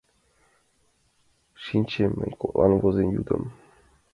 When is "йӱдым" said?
3.15-3.43